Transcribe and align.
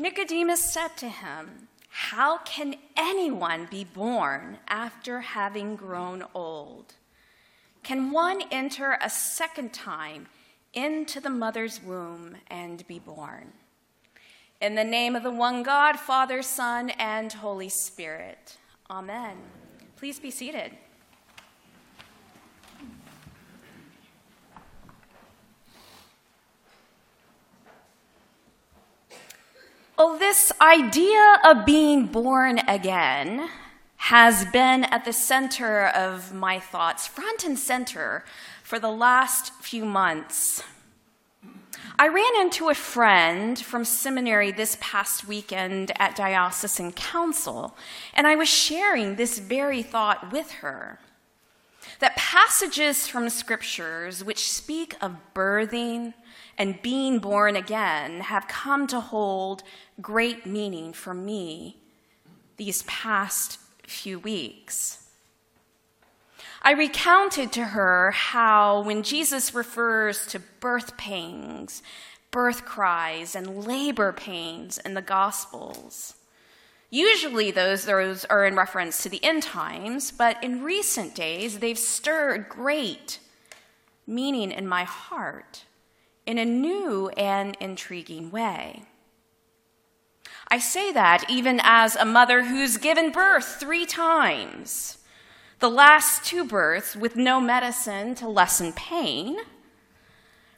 Nicodemus 0.00 0.64
said 0.64 0.96
to 0.96 1.10
him, 1.10 1.68
How 1.90 2.38
can 2.38 2.76
anyone 2.96 3.68
be 3.70 3.84
born 3.84 4.56
after 4.66 5.20
having 5.20 5.76
grown 5.76 6.24
old? 6.32 6.94
Can 7.82 8.10
one 8.10 8.40
enter 8.50 8.96
a 9.02 9.10
second 9.10 9.74
time 9.74 10.28
into 10.72 11.20
the 11.20 11.28
mother's 11.28 11.82
womb 11.82 12.36
and 12.46 12.88
be 12.88 12.98
born? 12.98 13.52
In 14.58 14.74
the 14.74 14.84
name 14.84 15.14
of 15.14 15.22
the 15.22 15.30
one 15.30 15.62
God, 15.62 15.98
Father, 16.00 16.40
Son, 16.40 16.88
and 16.98 17.30
Holy 17.30 17.68
Spirit. 17.68 18.56
Amen. 18.88 19.36
Please 19.96 20.18
be 20.18 20.30
seated. 20.30 20.72
Well, 30.00 30.16
this 30.16 30.50
idea 30.62 31.36
of 31.44 31.66
being 31.66 32.06
born 32.06 32.60
again 32.60 33.50
has 33.96 34.46
been 34.46 34.84
at 34.84 35.04
the 35.04 35.12
center 35.12 35.88
of 35.88 36.32
my 36.32 36.58
thoughts, 36.58 37.06
front 37.06 37.44
and 37.44 37.58
center, 37.58 38.24
for 38.62 38.78
the 38.78 38.90
last 38.90 39.52
few 39.60 39.84
months. 39.84 40.62
I 41.98 42.08
ran 42.08 42.34
into 42.40 42.70
a 42.70 42.74
friend 42.74 43.58
from 43.58 43.84
seminary 43.84 44.52
this 44.52 44.78
past 44.80 45.28
weekend 45.28 45.92
at 45.96 46.16
Diocesan 46.16 46.92
Council, 46.92 47.76
and 48.14 48.26
I 48.26 48.36
was 48.36 48.48
sharing 48.48 49.16
this 49.16 49.38
very 49.38 49.82
thought 49.82 50.32
with 50.32 50.50
her 50.62 50.98
that 51.98 52.16
passages 52.16 53.06
from 53.06 53.28
scriptures 53.28 54.24
which 54.24 54.50
speak 54.50 54.94
of 55.02 55.16
birthing 55.34 56.14
and 56.60 56.82
being 56.82 57.18
born 57.18 57.56
again 57.56 58.20
have 58.20 58.46
come 58.46 58.86
to 58.86 59.00
hold 59.00 59.62
great 60.02 60.44
meaning 60.44 60.92
for 60.92 61.14
me 61.14 61.74
these 62.58 62.82
past 62.82 63.58
few 63.86 64.18
weeks. 64.18 65.08
I 66.60 66.72
recounted 66.72 67.50
to 67.52 67.64
her 67.64 68.10
how 68.10 68.82
when 68.82 69.02
Jesus 69.02 69.54
refers 69.54 70.26
to 70.26 70.38
birth 70.38 70.98
pangs, 70.98 71.82
birth 72.30 72.66
cries, 72.66 73.34
and 73.34 73.64
labor 73.66 74.12
pains 74.12 74.76
in 74.76 74.92
the 74.92 75.00
Gospels, 75.00 76.14
usually 76.90 77.50
those, 77.50 77.86
those 77.86 78.26
are 78.26 78.44
in 78.44 78.54
reference 78.54 79.02
to 79.02 79.08
the 79.08 79.24
end 79.24 79.44
times, 79.44 80.12
but 80.12 80.36
in 80.44 80.62
recent 80.62 81.14
days 81.14 81.60
they've 81.60 81.78
stirred 81.78 82.50
great 82.50 83.18
meaning 84.06 84.52
in 84.52 84.66
my 84.66 84.84
heart 84.84 85.64
in 86.30 86.38
a 86.38 86.44
new 86.44 87.08
and 87.16 87.56
intriguing 87.58 88.30
way. 88.30 88.84
I 90.46 90.60
say 90.60 90.92
that 90.92 91.24
even 91.28 91.60
as 91.64 91.96
a 91.96 92.04
mother 92.04 92.44
who's 92.44 92.76
given 92.76 93.10
birth 93.10 93.56
three 93.58 93.84
times, 93.84 94.98
the 95.58 95.68
last 95.68 96.24
two 96.24 96.44
births 96.44 96.94
with 96.94 97.16
no 97.16 97.40
medicine 97.40 98.14
to 98.14 98.28
lessen 98.28 98.72
pain. 98.74 99.38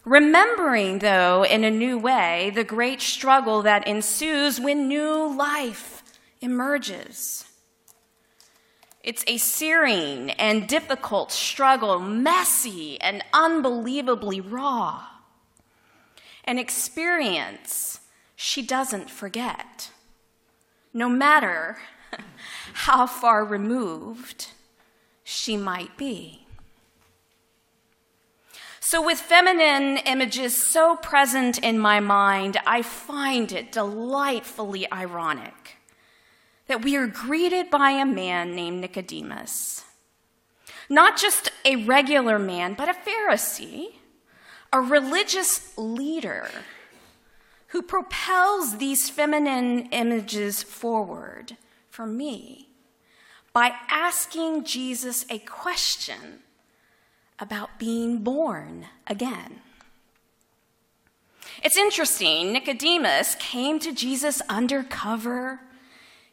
Remembering, 0.04 0.98
though, 0.98 1.42
in 1.42 1.64
a 1.64 1.70
new 1.70 1.96
way, 1.96 2.52
the 2.54 2.64
great 2.64 3.00
struggle 3.00 3.62
that 3.62 3.86
ensues 3.86 4.60
when 4.60 4.88
new 4.88 5.34
life 5.34 6.02
emerges. 6.42 7.46
It's 9.02 9.24
a 9.26 9.38
searing 9.38 10.32
and 10.32 10.68
difficult 10.68 11.32
struggle, 11.32 11.98
messy 11.98 13.00
and 13.00 13.24
unbelievably 13.32 14.42
raw 14.42 15.06
an 16.44 16.58
experience 16.58 18.00
she 18.36 18.62
doesn't 18.62 19.10
forget, 19.10 19.90
no 20.92 21.08
matter 21.08 21.78
how 22.72 23.06
far 23.06 23.44
removed 23.44 24.48
she 25.22 25.56
might 25.56 25.96
be. 25.96 26.46
So, 28.80 29.00
with 29.00 29.18
feminine 29.18 29.98
images 29.98 30.66
so 30.66 30.96
present 30.96 31.58
in 31.58 31.78
my 31.78 32.00
mind, 32.00 32.58
I 32.66 32.82
find 32.82 33.50
it 33.52 33.72
delightfully 33.72 34.90
ironic 34.92 35.78
that 36.66 36.82
we 36.82 36.96
are 36.96 37.06
greeted 37.06 37.70
by 37.70 37.90
a 37.90 38.04
man 38.04 38.54
named 38.54 38.80
Nicodemus. 38.80 39.84
Not 40.88 41.16
just 41.16 41.50
a 41.64 41.76
regular 41.76 42.38
man, 42.38 42.74
but 42.74 42.88
a 42.88 42.92
Pharisee 42.92 43.94
a 44.72 44.80
religious 44.80 45.76
leader 45.76 46.48
who 47.68 47.82
propels 47.82 48.78
these 48.78 49.10
feminine 49.10 49.88
images 49.90 50.62
forward 50.62 51.56
for 51.88 52.06
me 52.06 52.68
by 53.52 53.72
asking 53.90 54.64
Jesus 54.64 55.26
a 55.28 55.38
question 55.40 56.40
about 57.38 57.78
being 57.78 58.18
born 58.18 58.86
again. 59.06 59.60
It's 61.62 61.76
interesting, 61.76 62.52
Nicodemus 62.52 63.36
came 63.38 63.78
to 63.80 63.92
Jesus 63.92 64.40
undercover. 64.48 65.60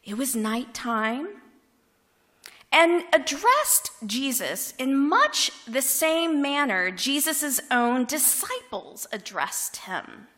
It 0.04 0.16
was 0.16 0.34
nighttime 0.34 1.39
and 2.72 3.04
addressed 3.12 3.90
Jesus 4.06 4.74
in 4.78 4.96
much 4.96 5.50
the 5.66 5.82
same 5.82 6.40
manner 6.40 6.90
Jesus' 6.90 7.60
own 7.70 8.04
disciples 8.04 9.06
addressed 9.12 9.78
him. 9.78 10.28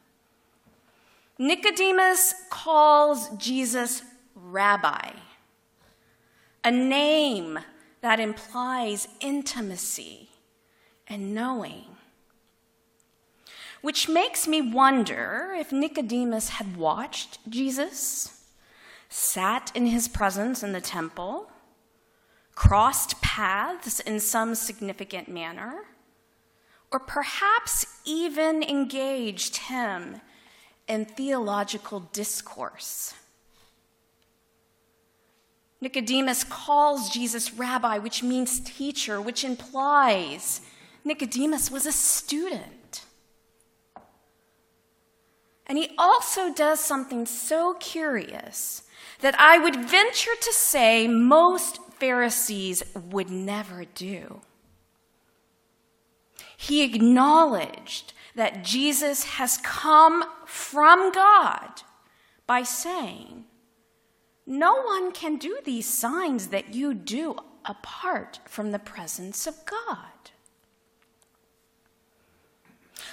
Nicodemus 1.39 2.35
calls 2.51 3.29
Jesus 3.37 4.03
rabbi, 4.35 5.11
a 6.65 6.71
name 6.71 7.59
that 8.01 8.21
implies 8.21 9.09
intimacy 9.21 10.31
and 11.07 11.35
knowing. 11.35 11.85
Which 13.83 14.09
makes 14.09 14.47
me 14.47 14.63
wonder 14.63 15.55
if 15.59 15.73
Nicodemus 15.73 16.51
had 16.51 16.77
watched 16.77 17.39
Jesus, 17.49 18.45
sat 19.09 19.73
in 19.75 19.87
his 19.87 20.09
presence 20.09 20.63
in 20.63 20.73
the 20.73 20.81
temple, 20.81 21.51
crossed 22.55 23.21
paths 23.23 24.01
in 24.01 24.21
some 24.21 24.55
significant 24.55 25.29
manner, 25.29 25.85
or 26.91 26.99
perhaps 26.99 27.87
even 28.05 28.63
engaged 28.63 29.57
him 29.57 30.21
in 30.87 31.05
theological 31.05 32.01
discourse. 32.13 33.15
Nicodemus 35.81 36.45
calls 36.45 37.11
Jesus 37.11 37.55
rabbi, 37.55 37.99
which 37.99 38.23
means 38.23 38.61
teacher, 38.61 39.21
which 39.21 39.43
implies 39.43 40.61
Nicodemus 41.05 41.71
was 41.71 41.87
a 41.87 41.93
student. 41.93 43.05
And 45.67 45.79
he 45.79 45.91
also 45.99 46.53
does 46.53 46.79
something 46.79 47.27
so 47.27 47.75
curious 47.81 48.83
that 49.21 49.35
I 49.41 49.59
would 49.59 49.77
venture 49.77 50.37
to 50.41 50.53
say 50.53 51.09
most 51.09 51.81
Pharisees 52.03 52.83
would 52.97 53.31
never 53.31 53.85
do. 53.85 54.41
He 56.57 56.83
acknowledged 56.83 58.13
that 58.35 58.65
Jesus 58.65 59.23
has 59.39 59.59
come 59.59 60.25
from 60.45 61.13
God 61.13 61.83
by 62.45 62.65
saying, 62.65 63.45
No 64.45 64.83
one 64.83 65.13
can 65.13 65.37
do 65.37 65.61
these 65.65 65.87
signs 65.87 66.49
that 66.49 66.75
you 66.75 66.93
do 66.93 67.37
apart 67.65 68.41
from 68.47 68.73
the 68.73 68.81
presence 68.81 69.47
of 69.47 69.65
God. 69.65 70.33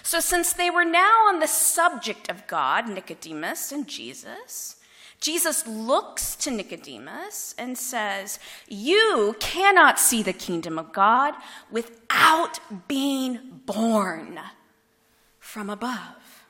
So, 0.02 0.20
since 0.20 0.52
they 0.52 0.72
were 0.72 0.84
now 0.84 1.28
on 1.28 1.38
the 1.38 1.48
subject 1.48 2.28
of 2.28 2.48
God, 2.48 2.90
Nicodemus 2.90 3.72
and 3.72 3.88
Jesus, 3.88 4.78
Jesus 5.19 5.68
looks 5.68 6.36
to 6.38 6.51
Nicodemus 6.51 7.54
and 7.57 7.77
says, 7.77 8.39
You 8.68 9.36
cannot 9.39 10.00
see 10.00 10.24
the 10.24 10.33
kingdom 10.33 10.80
of 10.80 10.94
God 10.94 11.33
without 11.69 12.60
being 12.88 13.62
born 13.66 14.39
from 15.39 15.69
above. 15.69 16.45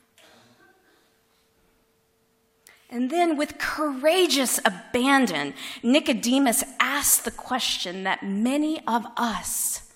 And 2.92 3.12
then, 3.12 3.38
with 3.38 3.60
courageous 3.60 4.60
abandon, 4.66 5.54
Nicodemus 5.84 6.64
asks 6.80 7.24
the 7.24 7.32
question 7.32 8.04
that 8.04 8.24
many 8.24 8.82
of 8.88 9.06
us 9.16 9.92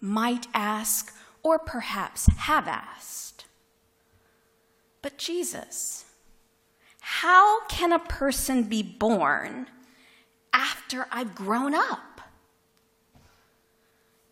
might 0.00 0.46
ask 0.52 1.14
or 1.42 1.58
perhaps 1.58 2.26
have 2.26 2.66
asked. 2.66 3.44
But 5.02 5.18
Jesus, 5.18 6.04
how 7.12 7.66
can 7.66 7.92
a 7.92 7.98
person 7.98 8.62
be 8.62 8.84
born 8.84 9.66
after 10.52 11.08
I've 11.10 11.34
grown 11.34 11.74
up? 11.74 12.20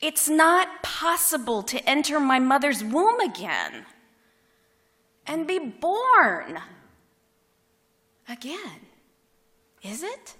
It's 0.00 0.28
not 0.28 0.80
possible 0.84 1.64
to 1.64 1.84
enter 1.88 2.20
my 2.20 2.38
mother's 2.38 2.84
womb 2.84 3.18
again 3.18 3.84
and 5.26 5.44
be 5.44 5.58
born. 5.58 6.60
again. 8.28 8.86
Is 9.82 10.04
it? 10.04 10.34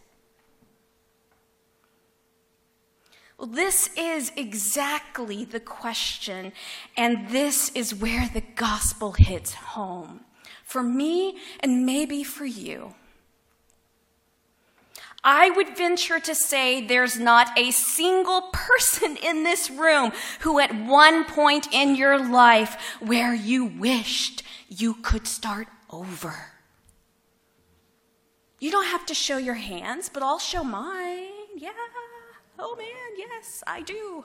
Well, 3.37 3.49
this 3.49 3.91
is 3.97 4.31
exactly 4.37 5.45
the 5.45 5.61
question, 5.61 6.53
and 6.97 7.29
this 7.31 7.71
is 7.71 7.95
where 7.95 8.31
the 8.33 8.45
gospel 8.55 9.13
hits 9.13 9.55
home. 9.55 10.21
For 10.69 10.83
me, 10.83 11.39
and 11.61 11.87
maybe 11.87 12.23
for 12.23 12.45
you. 12.45 12.95
I 15.25 15.49
would 15.49 15.79
venture 15.79 16.21
to 16.21 16.35
say 16.35 16.87
there's 16.87 17.19
not 17.19 17.59
a 17.59 17.71
single 17.71 18.51
person 18.53 19.17
in 19.17 19.45
this 19.45 19.71
room 19.71 20.13
who, 20.41 20.61
at 20.61 20.75
one 20.75 21.25
point 21.25 21.73
in 21.73 21.97
your 21.97 22.19
life, 22.19 22.77
where 23.01 23.33
you 23.33 23.65
wished 23.65 24.43
you 24.69 24.93
could 24.93 25.27
start 25.27 25.69
over. 25.89 26.35
You 28.61 28.71
don't 28.71 28.89
have 28.89 29.07
to 29.07 29.15
show 29.15 29.39
your 29.39 29.55
hands, 29.55 30.11
but 30.13 30.23
I'll 30.23 30.39
show 30.39 30.63
mine. 30.63 31.29
Yeah. 31.57 31.71
Oh 32.59 32.75
man, 32.77 33.17
yes, 33.17 33.63
I 33.67 33.83
do. 33.83 34.25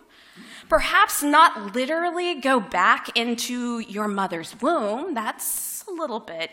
Perhaps 0.68 1.22
not 1.22 1.76
literally 1.76 2.42
go 2.42 2.60
back 2.60 3.16
into 3.16 3.80
your 3.80 4.08
mother's 4.08 4.60
womb. 4.60 5.14
That's 5.14 5.84
a 5.88 5.92
little 5.92 6.20
bit 6.20 6.50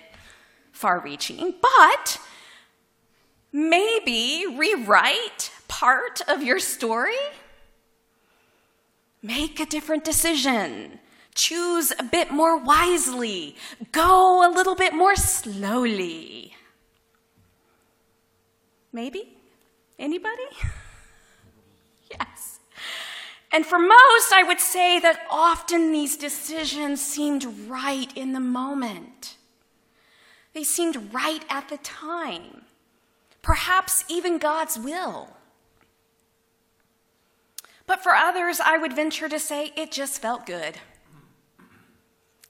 far 0.72 1.00
reaching. 1.00 1.54
But 1.60 2.20
maybe 3.50 4.44
rewrite 4.58 5.50
part 5.68 6.20
of 6.28 6.42
your 6.42 6.58
story. 6.58 7.16
Make 9.22 9.58
a 9.58 9.66
different 9.66 10.04
decision. 10.04 10.98
Choose 11.34 11.92
a 11.98 12.02
bit 12.02 12.30
more 12.30 12.58
wisely. 12.58 13.56
Go 13.92 14.46
a 14.46 14.52
little 14.52 14.74
bit 14.74 14.92
more 14.92 15.16
slowly. 15.16 16.54
Maybe? 18.92 19.38
Anybody? 19.98 20.44
And 23.52 23.66
for 23.66 23.78
most, 23.78 24.32
I 24.32 24.44
would 24.46 24.60
say 24.60 25.00
that 25.00 25.26
often 25.28 25.92
these 25.92 26.16
decisions 26.16 27.04
seemed 27.04 27.44
right 27.68 28.16
in 28.16 28.32
the 28.32 28.40
moment. 28.40 29.36
They 30.52 30.64
seemed 30.64 31.12
right 31.12 31.44
at 31.48 31.68
the 31.68 31.78
time. 31.78 32.62
Perhaps 33.42 34.04
even 34.08 34.38
God's 34.38 34.78
will. 34.78 35.36
But 37.86 38.02
for 38.02 38.14
others, 38.14 38.60
I 38.64 38.78
would 38.78 38.92
venture 38.94 39.28
to 39.28 39.40
say 39.40 39.72
it 39.76 39.90
just 39.90 40.22
felt 40.22 40.46
good. 40.46 40.78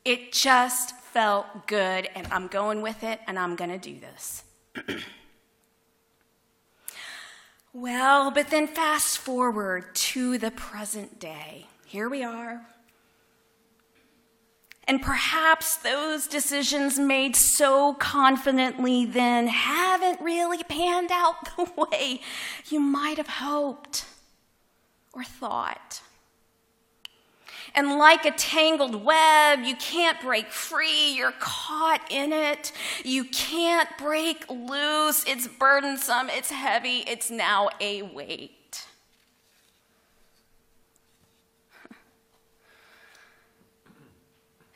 It 0.05 0.33
just 0.33 0.95
felt 0.97 1.67
good, 1.67 2.09
and 2.15 2.27
I'm 2.31 2.47
going 2.47 2.83
with 2.83 3.03
it, 3.03 3.21
and 3.27 3.39
I'm 3.39 3.57
going 3.57 3.71
to 3.71 3.79
do 3.79 3.99
this. 3.99 4.45
Well, 7.73 8.33
but 8.33 8.49
then 8.49 8.67
fast 8.67 9.19
forward 9.19 9.95
to 9.95 10.39
the 10.39 10.51
present 10.51 11.21
day. 11.21 11.67
Here 11.87 12.09
we 12.09 12.25
are. 12.25 12.67
And 14.89 15.01
perhaps 15.01 15.77
those 15.77 16.27
decisions 16.27 16.99
made 16.99 17.37
so 17.37 17.95
confidently 17.95 19.05
then 19.05 19.47
haven't 19.47 20.21
really 20.21 20.65
panned 20.65 21.13
out 21.13 21.37
the 21.57 21.71
way 21.77 22.21
you 22.71 22.81
might 22.81 23.19
have 23.19 23.29
hoped 23.29 24.05
or 25.13 25.23
thought. 25.23 26.03
And 27.75 27.99
like 27.99 28.25
a 28.25 28.33
tangled 28.33 29.05
web, 29.05 29.61
you 29.65 29.77
can't 29.77 30.21
break 30.21 30.51
free. 30.51 31.15
You're 31.15 31.35
caught 31.39 32.01
in 32.11 32.33
it. 32.33 32.73
You 33.05 33.25
can't 33.25 33.89
break 33.99 34.49
loose. 34.51 35.25
It's 35.27 35.47
burdensome. 35.47 36.29
It's 36.31 36.51
heavy. 36.51 37.05
It's 37.07 37.31
now 37.31 37.69
a 37.81 38.03
weight. 38.03 38.85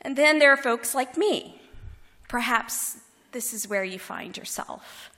And 0.02 0.16
then 0.16 0.38
there 0.38 0.50
are 0.50 0.56
folks 0.56 0.94
like 0.94 1.16
me. 1.16 1.60
Perhaps 2.28 2.98
this 3.32 3.52
is 3.52 3.66
where 3.66 3.84
you 3.84 3.98
find 3.98 4.36
yourself. 4.36 5.10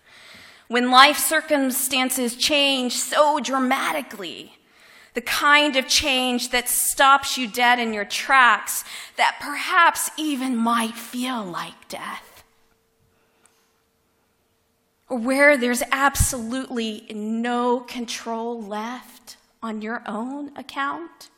When 0.68 0.90
life 0.90 1.18
circumstances 1.18 2.36
change 2.36 2.94
so 2.94 3.40
dramatically, 3.40 4.52
the 5.16 5.22
kind 5.22 5.76
of 5.76 5.88
change 5.88 6.50
that 6.50 6.68
stops 6.68 7.38
you 7.38 7.48
dead 7.48 7.78
in 7.78 7.94
your 7.94 8.04
tracks, 8.04 8.84
that 9.16 9.38
perhaps 9.40 10.10
even 10.18 10.54
might 10.54 10.94
feel 10.94 11.42
like 11.42 11.88
death. 11.88 12.44
Or 15.08 15.16
where 15.16 15.56
there's 15.56 15.82
absolutely 15.90 17.06
no 17.14 17.80
control 17.80 18.62
left 18.62 19.38
on 19.62 19.80
your 19.80 20.02
own 20.04 20.54
account. 20.54 21.30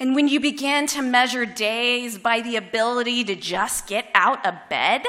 And 0.00 0.16
when 0.16 0.26
you 0.26 0.40
begin 0.40 0.88
to 0.88 1.02
measure 1.02 1.46
days 1.46 2.18
by 2.18 2.40
the 2.40 2.56
ability 2.56 3.22
to 3.22 3.36
just 3.36 3.86
get 3.86 4.08
out 4.16 4.44
of 4.44 4.56
bed 4.68 5.04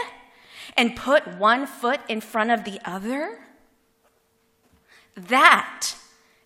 and 0.78 0.96
put 0.96 1.40
one 1.40 1.66
foot 1.66 2.02
in 2.08 2.22
front 2.22 2.52
of 2.52 2.64
the 2.64 2.80
other, 2.86 3.40
that 5.16 5.96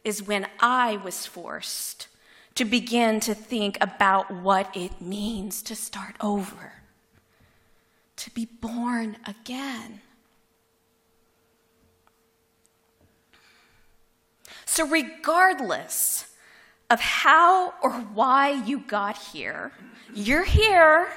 is 0.05 0.23
when 0.23 0.47
I 0.59 0.97
was 0.97 1.25
forced 1.25 2.07
to 2.53 2.63
begin 2.63 3.19
to 3.21 3.33
think 3.33 3.77
about 3.81 4.31
what 4.31 4.73
it 4.77 5.01
means 5.01 5.61
to 5.63 5.75
start 5.75 6.15
over, 6.21 6.73
to 8.15 8.29
be 8.29 8.45
born 8.45 9.17
again. 9.27 9.99
So, 14.65 14.87
regardless 14.87 16.27
of 16.89 16.99
how 16.99 17.73
or 17.81 17.91
why 17.91 18.51
you 18.51 18.79
got 18.79 19.17
here, 19.17 19.71
you're 20.13 20.43
here. 20.43 21.07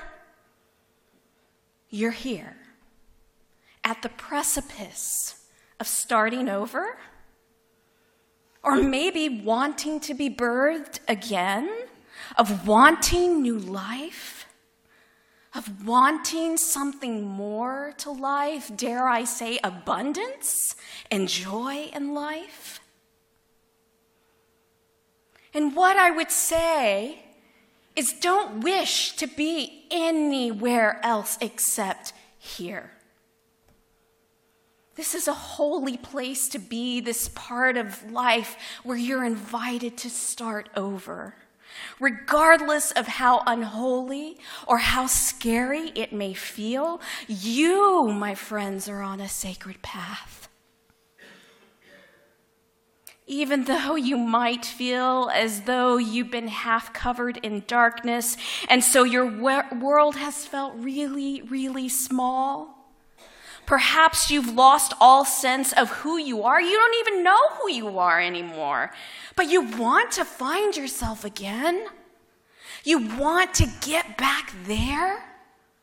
You're 1.90 2.10
here 2.10 2.56
at 3.84 4.02
the 4.02 4.08
precipice 4.10 5.46
of 5.80 5.86
starting 5.86 6.48
over 6.48 6.98
or 8.68 8.76
maybe 8.82 9.30
wanting 9.30 9.98
to 9.98 10.12
be 10.12 10.28
birthed 10.28 10.98
again, 11.08 11.70
of 12.36 12.68
wanting 12.68 13.40
new 13.40 13.58
life, 13.58 14.46
of 15.54 15.86
wanting 15.86 16.58
something 16.58 17.24
more 17.24 17.94
to 17.96 18.10
life, 18.10 18.70
dare 18.76 19.08
I 19.08 19.24
say, 19.24 19.58
abundance 19.64 20.76
and 21.10 21.28
joy 21.28 21.88
in 21.94 22.12
life. 22.12 22.80
And 25.54 25.74
what 25.74 25.96
I 25.96 26.10
would 26.10 26.30
say 26.30 27.24
is 27.96 28.12
don't 28.12 28.60
wish 28.60 29.16
to 29.16 29.26
be 29.26 29.86
anywhere 29.90 31.00
else 31.02 31.38
except 31.40 32.12
here. 32.38 32.90
This 34.98 35.14
is 35.14 35.28
a 35.28 35.32
holy 35.32 35.96
place 35.96 36.48
to 36.48 36.58
be, 36.58 36.98
this 36.98 37.28
part 37.28 37.76
of 37.76 38.10
life 38.10 38.56
where 38.82 38.96
you're 38.96 39.24
invited 39.24 39.96
to 39.98 40.10
start 40.10 40.68
over. 40.74 41.36
Regardless 42.00 42.90
of 42.90 43.06
how 43.06 43.44
unholy 43.46 44.38
or 44.66 44.78
how 44.78 45.06
scary 45.06 45.92
it 45.94 46.12
may 46.12 46.34
feel, 46.34 47.00
you, 47.28 48.08
my 48.08 48.34
friends, 48.34 48.88
are 48.88 49.00
on 49.00 49.20
a 49.20 49.28
sacred 49.28 49.82
path. 49.82 50.48
Even 53.28 53.66
though 53.66 53.94
you 53.94 54.16
might 54.16 54.64
feel 54.64 55.30
as 55.32 55.60
though 55.60 55.96
you've 55.96 56.32
been 56.32 56.48
half 56.48 56.92
covered 56.92 57.36
in 57.44 57.62
darkness, 57.68 58.36
and 58.68 58.82
so 58.82 59.04
your 59.04 59.26
world 59.26 60.16
has 60.16 60.44
felt 60.44 60.74
really, 60.74 61.40
really 61.42 61.88
small 61.88 62.77
Perhaps 63.68 64.30
you've 64.30 64.54
lost 64.54 64.94
all 64.98 65.26
sense 65.26 65.74
of 65.74 65.90
who 65.90 66.16
you 66.16 66.42
are. 66.42 66.58
You 66.58 66.74
don't 66.74 67.06
even 67.06 67.22
know 67.22 67.50
who 67.50 67.70
you 67.70 67.98
are 67.98 68.18
anymore. 68.18 68.92
But 69.36 69.50
you 69.50 69.60
want 69.60 70.10
to 70.12 70.24
find 70.24 70.74
yourself 70.74 71.22
again. 71.22 71.84
You 72.82 73.06
want 73.18 73.52
to 73.56 73.66
get 73.82 74.16
back 74.16 74.54
there, 74.64 75.22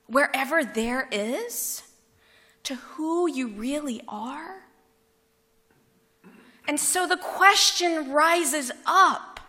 wherever 0.08 0.66
there 0.66 1.08
is, 1.12 1.84
to 2.64 2.74
who 2.74 3.30
you 3.30 3.50
really 3.50 4.02
are. 4.08 4.64
And 6.68 6.80
so 6.80 7.06
the 7.06 7.18
question 7.18 8.12
rises 8.12 8.72
up. 8.88 9.40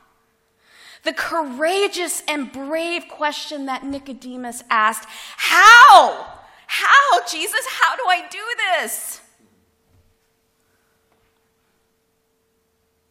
The 1.05 1.15
courageous 1.15 2.23
and 2.29 2.53
brave 2.53 3.09
question 3.09 3.65
that 3.65 3.83
Nicodemus 3.83 4.63
asked 4.69 5.09
How? 5.09 6.36
How, 6.67 7.25
Jesus? 7.29 7.67
How 7.81 7.97
do 7.97 8.03
I 8.09 8.29
do 8.29 8.39
this? 8.79 9.21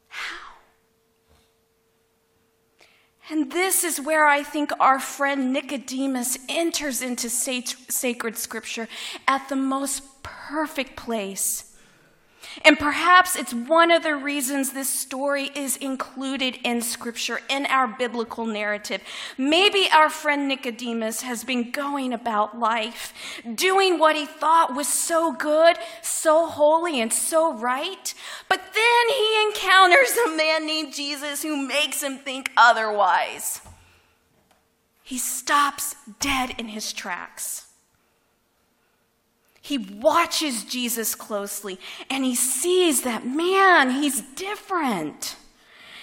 How? 0.08 0.54
And 3.30 3.52
this 3.52 3.84
is 3.84 4.00
where 4.00 4.26
I 4.28 4.44
think 4.44 4.72
our 4.80 5.00
friend 5.00 5.52
Nicodemus 5.52 6.38
enters 6.48 7.02
into 7.02 7.30
sacred 7.30 8.38
scripture 8.38 8.88
at 9.28 9.50
the 9.50 9.56
most 9.56 10.04
perfect 10.22 10.96
place. 10.96 11.75
And 12.64 12.80
perhaps 12.80 13.36
it's 13.36 13.54
one 13.54 13.92
of 13.92 14.04
the 14.04 14.16
reasons 14.16 14.72
this 14.72 14.90
story 14.90 15.52
is 15.56 15.76
included 15.78 16.58
in 16.64 16.82
Scripture, 16.82 17.42
in 17.50 17.66
our 17.66 17.88
biblical 17.88 18.46
narrative. 18.46 19.02
Maybe 19.38 19.88
our 19.94 20.10
friend 20.10 20.48
Nicodemus 20.48 21.22
has 21.22 21.44
been 21.44 21.72
going 21.72 22.14
about 22.14 22.58
life, 22.58 23.14
doing 23.56 24.00
what 24.00 24.16
he 24.16 24.26
thought 24.26 24.76
was 24.76 24.88
so 24.88 25.34
good, 25.34 25.78
so 26.02 26.48
holy, 26.48 27.02
and 27.02 27.12
so 27.12 27.54
right. 27.54 28.14
But 28.48 28.62
then 28.74 29.16
he 29.18 29.44
encounters 29.48 30.18
a 30.26 30.36
man 30.36 30.66
named 30.66 30.94
Jesus 30.94 31.44
who 31.44 31.68
makes 31.68 32.02
him 32.02 32.18
think 32.18 32.52
otherwise. 32.56 33.62
He 35.04 35.18
stops 35.18 35.96
dead 36.20 36.56
in 36.58 36.70
his 36.70 36.92
tracks. 36.92 37.65
He 39.66 39.80
watches 39.80 40.64
Jesus 40.64 41.16
closely 41.16 41.80
and 42.08 42.24
he 42.24 42.36
sees 42.36 43.02
that, 43.02 43.26
man, 43.26 43.90
he's 43.90 44.22
different. 44.22 45.38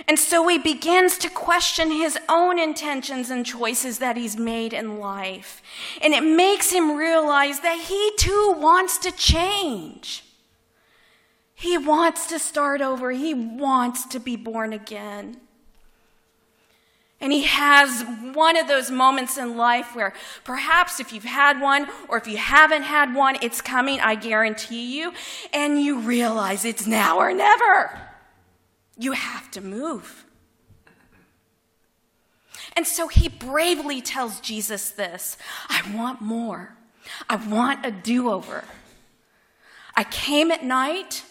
And 0.08 0.18
so 0.18 0.48
he 0.48 0.58
begins 0.58 1.16
to 1.18 1.30
question 1.30 1.92
his 1.92 2.18
own 2.28 2.58
intentions 2.58 3.30
and 3.30 3.46
choices 3.46 4.00
that 4.00 4.16
he's 4.16 4.36
made 4.36 4.72
in 4.72 4.98
life. 4.98 5.62
And 6.00 6.12
it 6.12 6.24
makes 6.24 6.72
him 6.72 6.96
realize 6.96 7.60
that 7.60 7.86
he 7.86 8.10
too 8.18 8.56
wants 8.58 8.98
to 8.98 9.12
change. 9.12 10.24
He 11.54 11.78
wants 11.78 12.26
to 12.30 12.40
start 12.40 12.80
over, 12.80 13.12
he 13.12 13.32
wants 13.32 14.06
to 14.06 14.18
be 14.18 14.34
born 14.34 14.72
again. 14.72 15.36
And 17.22 17.32
he 17.32 17.44
has 17.44 18.04
one 18.34 18.56
of 18.56 18.66
those 18.66 18.90
moments 18.90 19.38
in 19.38 19.56
life 19.56 19.94
where 19.94 20.12
perhaps 20.42 20.98
if 20.98 21.12
you've 21.12 21.22
had 21.22 21.60
one 21.60 21.86
or 22.08 22.18
if 22.18 22.26
you 22.26 22.36
haven't 22.36 22.82
had 22.82 23.14
one, 23.14 23.36
it's 23.40 23.60
coming, 23.60 24.00
I 24.00 24.16
guarantee 24.16 24.98
you. 24.98 25.12
And 25.54 25.80
you 25.80 26.00
realize 26.00 26.64
it's 26.64 26.84
now 26.84 27.18
or 27.18 27.32
never. 27.32 27.96
You 28.98 29.12
have 29.12 29.48
to 29.52 29.60
move. 29.60 30.24
And 32.74 32.86
so 32.86 33.06
he 33.06 33.28
bravely 33.28 34.02
tells 34.02 34.40
Jesus 34.40 34.90
this 34.90 35.36
I 35.68 35.80
want 35.94 36.20
more. 36.20 36.74
I 37.30 37.36
want 37.36 37.86
a 37.86 37.92
do 37.92 38.30
over. 38.30 38.64
I 39.94 40.02
came 40.02 40.50
at 40.50 40.64
night. 40.64 41.22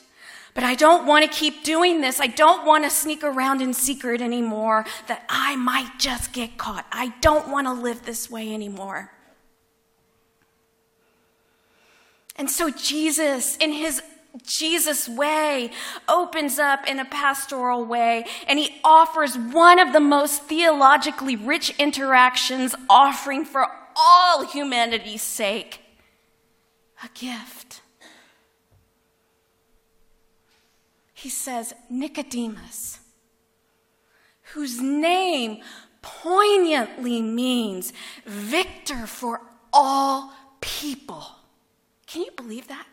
But 0.53 0.63
I 0.63 0.75
don't 0.75 1.05
want 1.05 1.24
to 1.24 1.38
keep 1.38 1.63
doing 1.63 2.01
this. 2.01 2.20
I 2.20 2.27
don't 2.27 2.65
want 2.65 2.84
to 2.84 2.89
sneak 2.89 3.24
around 3.24 3.62
in 3.62 3.74
secret 3.74 4.22
anymore 4.22 4.86
that 5.08 5.24
I 5.29 5.55
might 5.55 5.98
just 5.98 6.34
get 6.34 6.58
caught. 6.58 6.86
I 6.91 7.13
don't 7.22 7.50
want 7.50 7.67
to 7.67 7.74
live 7.74 8.03
this 8.03 8.29
way 8.29 8.53
anymore. 8.53 9.12
And 12.36 12.50
so 12.50 12.70
Jesus, 12.70 13.55
in 13.58 13.72
his 13.72 14.01
Jesus 14.43 15.10
way, 15.10 15.72
opens 16.08 16.58
up 16.58 16.88
in 16.88 17.00
a 17.00 17.05
pastoral 17.05 17.86
way, 17.86 18.25
and 18.48 18.58
he 18.58 18.79
offers 18.84 19.38
one 19.38 19.77
of 19.77 19.91
the 19.91 20.00
most 20.00 20.43
theologically 20.43 21.36
rich 21.36 21.75
interactions, 21.77 22.74
offering 22.89 23.43
for 23.43 23.67
all 23.96 24.46
humanity's 24.46 25.22
sake 25.22 25.81
a 27.03 27.10
gift. 27.13 27.81
He 31.22 31.30
says, 31.30 31.75
Nicodemus, 31.88 32.98
whose 34.54 34.82
name 34.82 35.62
poignantly 36.01 37.22
means 37.22 37.94
victor 38.25 39.06
for 39.06 39.42
all 39.72 40.34
people. 40.62 41.24
Can 42.08 42.24
you 42.24 42.32
believe 42.36 42.68
that? 42.70 42.88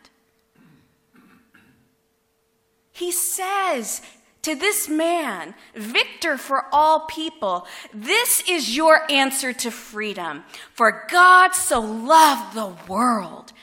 He 2.91 3.11
says 3.11 4.03
to 4.43 4.53
this 4.53 4.87
man, 4.87 5.55
victor 5.73 6.37
for 6.37 6.65
all 6.71 7.07
people, 7.07 7.65
this 7.91 8.43
is 8.47 8.77
your 8.77 9.11
answer 9.11 9.53
to 9.53 9.71
freedom. 9.71 10.43
For 10.75 11.07
God 11.09 11.55
so 11.55 11.79
loved 11.79 12.53
the 12.53 12.75
world, 12.87 13.53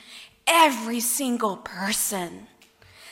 every 0.44 0.98
single 0.98 1.56
person 1.56 2.48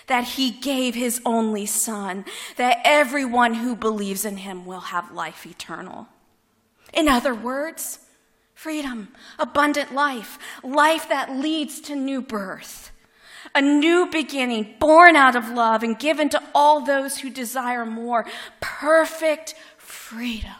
that 0.06 0.24
he 0.24 0.50
gave 0.50 0.94
his 0.94 1.20
only 1.24 1.66
son, 1.66 2.24
that 2.56 2.78
everyone 2.84 3.54
who 3.54 3.74
believes 3.74 4.24
in 4.24 4.38
him 4.38 4.66
will 4.66 4.80
have 4.80 5.12
life 5.12 5.46
eternal. 5.46 6.08
In 6.92 7.08
other 7.08 7.34
words, 7.34 7.98
freedom, 8.54 9.08
abundant 9.38 9.94
life, 9.94 10.38
life 10.62 11.08
that 11.08 11.30
leads 11.30 11.80
to 11.82 11.96
new 11.96 12.22
birth, 12.22 12.92
a 13.54 13.60
new 13.60 14.08
beginning 14.10 14.74
born 14.78 15.16
out 15.16 15.36
of 15.36 15.50
love 15.50 15.82
and 15.82 15.98
given 15.98 16.28
to 16.30 16.42
all 16.54 16.80
those 16.80 17.18
who 17.18 17.30
desire 17.30 17.84
more, 17.84 18.24
perfect 18.60 19.54
freedom. 19.76 20.52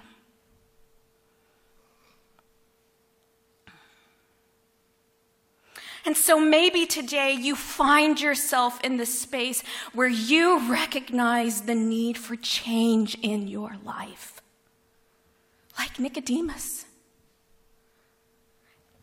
And 6.07 6.17
so 6.17 6.39
maybe 6.39 6.85
today 6.85 7.33
you 7.33 7.57
find 7.57 8.21
yourself 8.21 8.79
in 8.83 8.99
the 8.99 9.07
space 9.07 9.63
where 9.95 10.09
you 10.09 10.71
recognize 10.71 11.63
the 11.63 11.75
need 11.75 12.19
for 12.19 12.37
change 12.37 13.17
in 13.23 13.49
your 13.49 13.77
life. 13.85 14.43
Like 15.79 15.99
Nicodemus. 15.99 16.85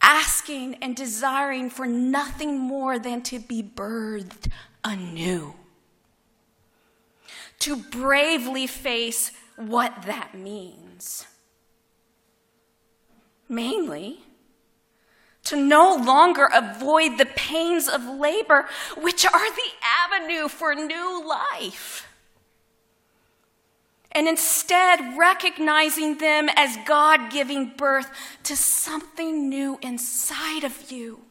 Asking 0.01 0.75
and 0.75 0.95
desiring 0.95 1.69
for 1.69 1.87
nothing 1.87 2.59
more 2.59 2.99
than 2.99 3.23
to 3.23 3.39
be 3.39 3.63
birthed 3.63 4.51
anew. 4.83 5.55
To 7.59 7.75
bravely 7.75 8.67
face 8.67 9.31
what 9.55 10.03
that 10.03 10.35
means. 10.35 11.25
Mainly, 13.49 14.19
to 15.45 15.55
no 15.55 15.95
longer 15.95 16.49
avoid 16.53 17.17
the 17.17 17.25
pains 17.25 17.87
of 17.87 18.05
labor, 18.05 18.67
which 18.97 19.25
are 19.25 19.55
the 19.55 19.71
avenue 19.83 20.47
for 20.47 20.75
new 20.75 21.27
life. 21.27 22.07
And 24.11 24.27
instead, 24.27 25.17
recognizing 25.17 26.17
them 26.17 26.49
as 26.55 26.77
God 26.85 27.31
giving 27.31 27.71
birth 27.77 28.11
to 28.43 28.55
something 28.55 29.47
new 29.47 29.79
inside 29.81 30.63
of 30.63 30.91
you. 30.91 31.21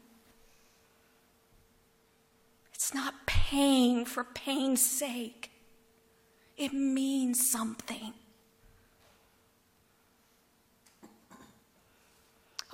It's 2.73 2.95
not 2.95 3.27
pain 3.27 4.07
for 4.07 4.25
pain's 4.25 4.81
sake, 4.81 5.51
it 6.57 6.73
means 6.73 7.51
something. 7.51 8.15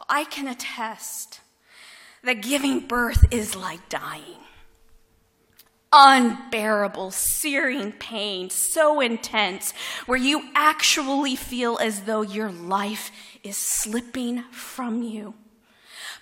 I 0.08 0.24
can 0.24 0.48
attest 0.48 1.40
that 2.22 2.42
giving 2.42 2.80
birth 2.80 3.24
is 3.30 3.56
like 3.56 3.88
dying. 3.88 4.40
Unbearable, 5.92 7.12
searing 7.12 7.92
pain, 7.92 8.50
so 8.50 9.00
intense, 9.00 9.72
where 10.06 10.18
you 10.18 10.50
actually 10.54 11.36
feel 11.36 11.78
as 11.78 12.02
though 12.02 12.22
your 12.22 12.50
life 12.50 13.10
is 13.42 13.56
slipping 13.56 14.42
from 14.50 15.02
you. 15.02 15.34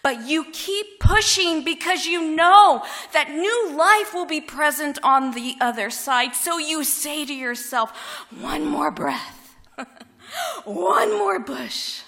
But 0.03 0.29
you 0.29 0.45
keep 0.53 1.01
pushing 1.01 1.65
because 1.65 2.05
you 2.05 2.37
know 2.37 2.85
that 3.15 3.31
new 3.31 3.75
life 3.75 4.13
will 4.13 4.27
be 4.27 4.43
present 4.43 4.99
on 5.03 5.33
the 5.33 5.57
other 5.63 5.89
side. 5.89 6.35
So 6.35 6.59
you 6.59 6.85
say 6.85 7.25
to 7.25 7.33
yourself, 7.33 7.91
one 8.39 8.67
more 8.67 8.91
breath, 8.91 9.57
one 10.65 11.17
more 11.17 11.43
push, 11.43 12.03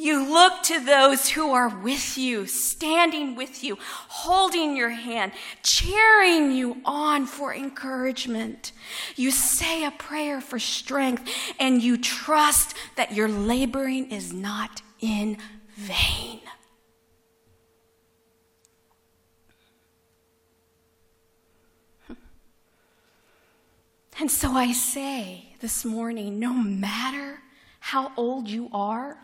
you 0.00 0.32
look 0.32 0.62
to 0.62 0.80
those 0.80 1.28
who 1.28 1.52
are 1.52 1.68
with 1.68 2.16
you, 2.16 2.46
standing 2.46 3.34
with 3.36 3.62
you, 3.62 3.76
holding 4.08 4.76
your 4.76 4.90
hand, 4.90 5.32
cheering 5.62 6.52
you 6.52 6.80
on 6.84 7.26
for 7.26 7.54
encouragement. 7.54 8.72
You 9.14 9.30
say 9.30 9.84
a 9.84 9.90
prayer 9.90 10.40
for 10.40 10.58
strength, 10.58 11.30
and 11.58 11.82
you 11.82 11.98
trust 11.98 12.74
that 12.96 13.14
your 13.14 13.28
laboring 13.28 14.10
is 14.10 14.32
not 14.32 14.80
in 15.00 15.36
vain. 15.76 16.40
And 24.18 24.30
so 24.30 24.52
I 24.52 24.72
say 24.72 25.54
this 25.60 25.84
morning 25.84 26.38
no 26.38 26.52
matter 26.52 27.38
how 27.78 28.12
old 28.18 28.48
you 28.48 28.68
are, 28.72 29.16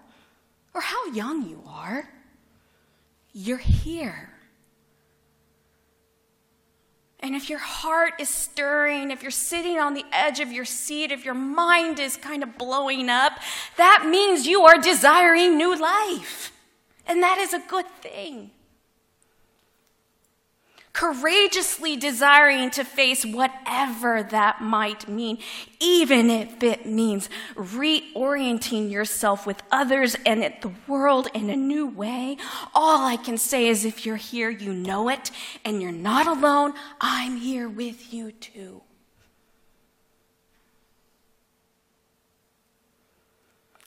or 0.77 0.83
how 0.83 1.07
young 1.07 1.49
you 1.49 1.63
are. 1.67 2.07
You're 3.33 3.57
here. 3.57 4.29
And 7.21 7.35
if 7.35 7.49
your 7.49 7.59
heart 7.59 8.13
is 8.21 8.29
stirring, 8.29 9.11
if 9.11 9.23
you're 9.23 9.31
sitting 9.31 9.79
on 9.79 9.95
the 9.95 10.05
edge 10.13 10.39
of 10.39 10.53
your 10.53 10.67
seat, 10.67 11.11
if 11.11 11.25
your 11.25 11.35
mind 11.35 11.99
is 11.99 12.19
kind 12.19 12.43
of 12.43 12.59
blowing 12.59 13.09
up, 13.09 13.33
that 13.79 14.07
means 14.07 14.47
you 14.47 14.63
are 14.63 14.77
desiring 14.77 15.57
new 15.57 15.75
life. 15.75 16.53
And 17.07 17.23
that 17.23 17.39
is 17.39 17.55
a 17.55 17.63
good 17.67 17.89
thing 18.03 18.51
courageously 20.97 21.95
desiring 21.95 22.71
to 22.71 22.83
face 22.83 23.23
whatever 23.23 24.23
that 24.23 24.63
might 24.63 25.07
mean, 25.07 25.37
even 25.79 26.31
if 26.31 26.63
it 26.63 26.87
means 26.87 27.29
reorienting 27.55 28.91
yourself 28.91 29.47
with 29.47 29.63
others 29.71 30.17
and 30.25 30.43
the 30.63 30.73
world 30.89 31.29
in 31.35 31.51
a 31.51 31.57
new 31.57 31.87
way. 31.87 32.39
All 32.75 33.05
I 33.07 33.19
can 33.19 33.37
say 33.37 33.67
is 33.67 33.85
if 33.85 34.07
you're 34.07 34.17
here, 34.17 34.49
you 34.49 34.73
know 34.73 35.11
it, 35.11 35.31
and 35.67 35.83
you're 35.83 35.93
not 35.93 36.27
alone. 36.27 36.73
I'm 36.99 37.37
here 37.37 37.69
with 37.69 38.15
you 38.15 38.33
too. 38.33 38.81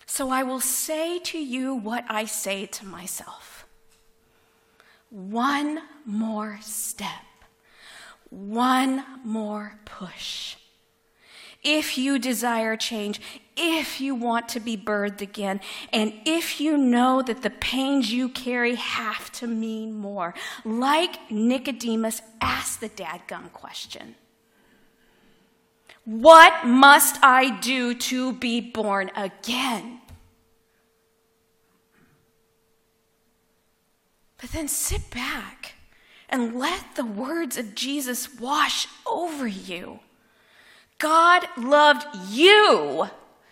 So 0.05 0.29
I 0.29 0.43
will 0.43 0.59
say 0.59 1.17
to 1.17 1.39
you 1.39 1.73
what 1.73 2.05
I 2.07 2.25
say 2.25 2.67
to 2.67 2.85
myself 2.85 3.48
one 5.09 5.81
more 6.05 6.59
step, 6.61 7.09
one 8.29 9.03
more 9.23 9.79
push. 9.85 10.55
If 11.61 11.97
you 11.97 12.19
desire 12.19 12.77
change, 12.77 13.19
if 13.57 13.99
you 13.99 14.15
want 14.15 14.47
to 14.49 14.61
be 14.61 14.77
birthed 14.77 15.19
again, 15.19 15.59
and 15.91 16.13
if 16.25 16.61
you 16.61 16.77
know 16.77 17.21
that 17.21 17.41
the 17.41 17.49
pains 17.49 18.13
you 18.13 18.29
carry 18.29 18.75
have 18.75 19.29
to 19.33 19.47
mean 19.47 19.93
more, 19.93 20.33
like 20.63 21.29
Nicodemus 21.29 22.21
asked 22.39 22.79
the 22.79 22.87
dadgum 22.89 23.51
question 23.51 24.15
What 26.05 26.65
must 26.65 27.17
I 27.21 27.59
do 27.59 27.93
to 27.93 28.31
be 28.33 28.61
born 28.61 29.11
again? 29.15 29.98
But 34.39 34.51
then 34.51 34.67
sit 34.67 35.09
back 35.09 35.73
and 36.29 36.55
let 36.57 36.95
the 36.95 37.05
words 37.05 37.57
of 37.57 37.75
Jesus 37.75 38.39
wash 38.39 38.87
over 39.05 39.47
you. 39.47 39.99
God 40.97 41.45
loved 41.57 42.05
you 42.29 43.09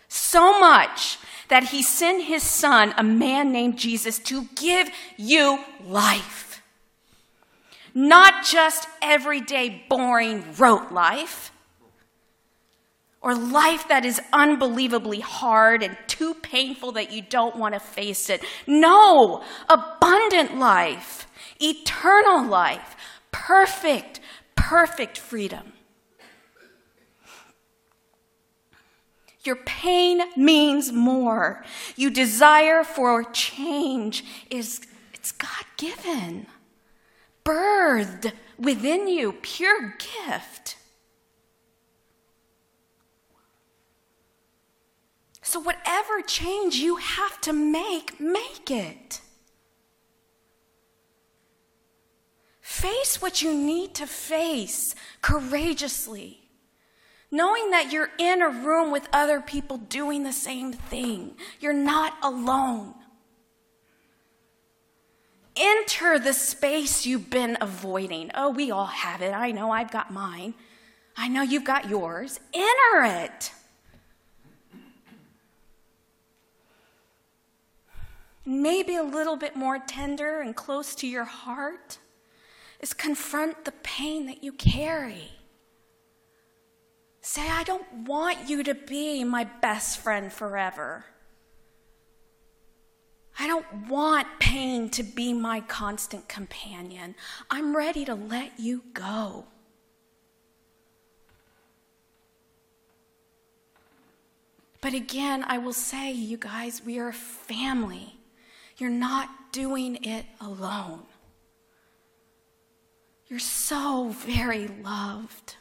so 0.08 0.60
much 0.60 1.18
that 1.50 1.66
he 1.66 1.82
sent 1.82 2.26
his 2.26 2.44
son, 2.44 2.94
a 2.98 3.04
man 3.04 3.52
named 3.52 3.78
Jesus, 3.78 4.20
to 4.20 4.48
give 4.56 4.90
you 5.18 5.60
life. 5.84 6.62
Not 7.94 8.46
just 8.46 8.88
everyday 9.02 9.84
boring 9.90 10.44
rote 10.58 10.92
life 10.92 11.52
or 13.28 13.36
life 13.36 13.90
that 13.90 14.06
is 14.06 14.22
unbelievably 14.32 15.20
hard 15.20 15.84
and 15.84 15.98
too 16.08 16.34
painful 16.36 16.94
that 16.94 17.12
you 17.12 17.22
don't 17.22 17.58
want 17.58 17.74
to 17.74 17.80
face 17.80 18.30
it. 18.30 18.42
No, 18.66 19.44
abundant 19.68 20.58
life, 20.58 21.28
eternal 21.60 22.48
life, 22.48 22.96
perfect, 23.34 24.22
perfect 24.56 25.18
freedom. 25.18 25.74
Your 29.44 29.58
pain 29.58 30.22
means 30.38 30.94
more. 30.94 31.66
You 31.98 32.10
desire 32.10 32.86
for 32.86 33.26
change 33.26 34.24
is 34.50 34.80
it's 35.14 35.34
God-given. 35.34 36.48
Birthed 37.44 38.32
within 38.58 39.10
you, 39.10 39.34
pure 39.34 39.96
gift. 40.00 40.77
So, 45.48 45.62
whatever 45.62 46.22
change 46.22 46.76
you 46.76 46.98
have 46.98 47.40
to 47.40 47.54
make, 47.54 48.20
make 48.20 48.70
it. 48.70 49.22
Face 52.60 53.22
what 53.22 53.42
you 53.42 53.54
need 53.54 53.96
to 53.96 54.08
face 54.08 54.94
courageously, 55.22 56.50
knowing 57.32 57.72
that 57.72 57.94
you're 57.94 58.10
in 58.18 58.42
a 58.42 58.50
room 58.50 58.92
with 58.92 59.08
other 59.14 59.40
people 59.40 59.78
doing 59.78 60.24
the 60.24 60.34
same 60.34 60.74
thing. 60.74 61.38
You're 61.62 61.72
not 61.72 62.16
alone. 62.22 62.94
Enter 65.56 66.20
the 66.20 66.34
space 66.34 67.06
you've 67.06 67.30
been 67.30 67.58
avoiding. 67.62 68.32
Oh, 68.36 68.50
we 68.50 68.70
all 68.70 68.88
have 68.88 69.22
it. 69.22 69.32
I 69.32 69.52
know 69.52 69.72
I've 69.72 69.92
got 69.92 70.12
mine. 70.12 70.56
I 71.16 71.30
know 71.30 71.42
you've 71.42 71.64
got 71.64 71.88
yours. 71.88 72.42
Enter 72.54 73.24
it. 73.24 73.54
Maybe 78.48 78.96
a 78.96 79.04
little 79.04 79.36
bit 79.36 79.56
more 79.56 79.78
tender 79.78 80.40
and 80.40 80.56
close 80.56 80.96
to 80.96 81.08
your 81.08 81.26
heart, 81.26 82.00
is 82.80 82.94
confront 82.94 83.66
the 83.66 83.74
pain 83.84 84.26
that 84.28 84.44
you 84.44 84.54
carry. 84.54 85.32
Say, 87.22 87.48
I 87.50 87.64
don't 87.64 87.86
want 88.06 88.48
you 88.48 88.64
to 88.64 88.74
be 88.74 89.24
my 89.26 89.44
best 89.44 90.00
friend 90.00 90.32
forever. 90.32 91.06
I 93.38 93.48
don't 93.48 93.90
want 93.90 94.28
pain 94.40 94.90
to 94.92 95.04
be 95.04 95.34
my 95.34 95.60
constant 95.60 96.30
companion. 96.30 97.16
I'm 97.52 97.76
ready 97.76 98.06
to 98.06 98.16
let 98.16 98.60
you 98.60 98.84
go. 98.94 99.46
But 104.80 104.94
again, 104.94 105.44
I 105.48 105.58
will 105.58 105.74
say, 105.74 106.12
you 106.12 106.38
guys, 106.38 106.82
we 106.86 106.98
are 106.98 107.10
a 107.10 107.14
family. 107.14 108.17
You're 108.78 108.90
not 108.90 109.52
doing 109.52 109.98
it 110.04 110.26
alone. 110.40 111.04
You're 113.28 113.40
so 113.40 114.10
very 114.10 114.68
loved. 114.68 115.56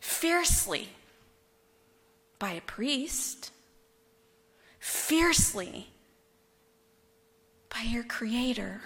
Fiercely 0.00 0.88
by 2.38 2.52
a 2.52 2.60
priest, 2.60 3.50
fiercely 4.78 5.88
by 7.68 7.80
your 7.82 8.04
Creator, 8.04 8.80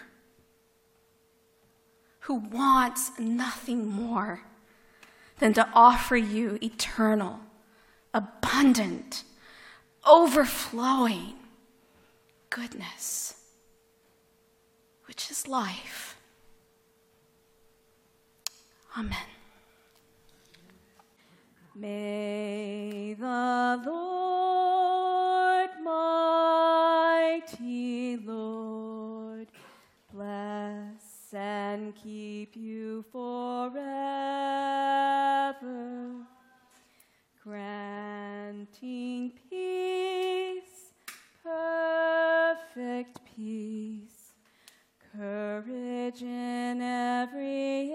who 2.20 2.34
wants 2.34 3.10
nothing 3.18 3.86
more 3.86 4.42
than 5.38 5.52
to 5.54 5.68
offer 5.74 6.16
you 6.16 6.58
eternal, 6.62 7.40
abundant, 8.12 9.24
overflowing 10.06 11.34
goodness, 12.50 13.34
which 15.06 15.30
is 15.30 15.46
life. 15.48 16.16
Amen. 18.96 19.16
May 21.74 23.14
the 23.18 23.82
Lord, 23.86 25.70
mighty 25.82 27.36
Lord, 28.16 29.48
bless 30.12 31.32
and 31.32 31.94
keep 31.94 32.56
you 32.56 33.04
forever, 33.12 33.76
granting 37.44 39.32
peace, 43.38 44.32
courage 45.12 46.22
in 46.22 46.82
every 46.82 47.92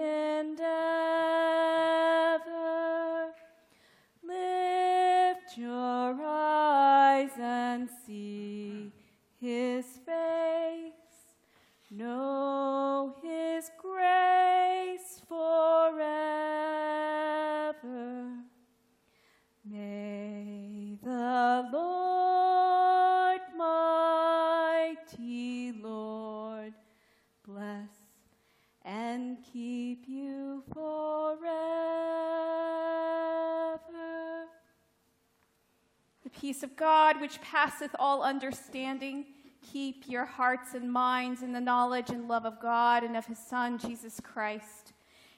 peace 36.44 36.62
of 36.62 36.76
God, 36.76 37.22
which 37.22 37.40
passeth 37.40 37.96
all 37.98 38.22
understanding, 38.22 39.24
keep 39.62 40.04
your 40.06 40.26
hearts 40.26 40.74
and 40.74 40.92
minds 40.92 41.42
in 41.42 41.54
the 41.54 41.60
knowledge 41.60 42.10
and 42.10 42.28
love 42.28 42.44
of 42.44 42.60
God 42.60 43.02
and 43.02 43.16
of 43.16 43.24
his 43.24 43.38
Son, 43.38 43.78
Jesus 43.78 44.20
Christ. 44.22 44.92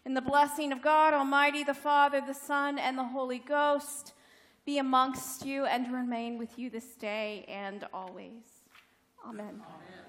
In 0.04 0.14
the 0.14 0.20
blessing 0.20 0.72
of 0.72 0.82
God 0.82 1.14
Almighty, 1.14 1.62
the 1.62 1.74
Father, 1.74 2.20
the 2.20 2.34
Son, 2.34 2.76
and 2.76 2.98
the 2.98 3.04
Holy 3.04 3.38
Ghost 3.38 4.14
be 4.64 4.78
amongst 4.78 5.46
you 5.46 5.64
and 5.64 5.92
remain 5.92 6.38
with 6.38 6.58
you 6.58 6.70
this 6.70 6.96
day 6.96 7.44
and 7.46 7.86
always. 7.94 8.42
Amen. 9.24 9.46
Amen. 9.46 10.05